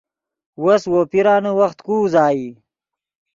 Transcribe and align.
وس 0.63 0.83
وو 0.91 0.99
پیرانے 1.11 1.51
وخت 1.59 1.79
کو 1.85 1.93
اوازئی 1.99 2.43